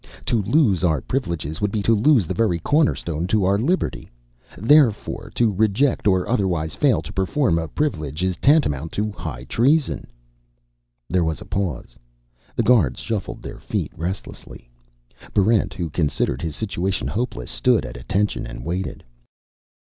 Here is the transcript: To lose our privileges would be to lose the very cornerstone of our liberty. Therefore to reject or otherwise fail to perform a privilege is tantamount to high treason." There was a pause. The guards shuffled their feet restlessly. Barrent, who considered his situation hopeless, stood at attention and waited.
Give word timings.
To 0.25 0.41
lose 0.41 0.83
our 0.83 0.99
privileges 0.99 1.61
would 1.61 1.71
be 1.71 1.83
to 1.83 1.93
lose 1.93 2.25
the 2.25 2.33
very 2.33 2.57
cornerstone 2.57 3.27
of 3.31 3.43
our 3.43 3.59
liberty. 3.59 4.09
Therefore 4.57 5.31
to 5.35 5.51
reject 5.53 6.07
or 6.07 6.27
otherwise 6.27 6.73
fail 6.73 7.03
to 7.03 7.13
perform 7.13 7.59
a 7.59 7.67
privilege 7.67 8.23
is 8.23 8.35
tantamount 8.37 8.93
to 8.93 9.11
high 9.11 9.43
treason." 9.43 10.07
There 11.07 11.23
was 11.23 11.39
a 11.39 11.45
pause. 11.45 11.95
The 12.55 12.63
guards 12.63 12.99
shuffled 12.99 13.43
their 13.43 13.59
feet 13.59 13.91
restlessly. 13.95 14.71
Barrent, 15.35 15.75
who 15.75 15.91
considered 15.91 16.41
his 16.41 16.55
situation 16.55 17.07
hopeless, 17.07 17.51
stood 17.51 17.85
at 17.85 17.95
attention 17.95 18.47
and 18.47 18.65
waited. 18.65 19.03